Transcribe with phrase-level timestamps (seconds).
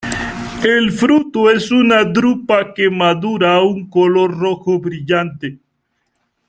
[0.63, 5.59] El fruto es una drupa que madura a un color rojo brillante.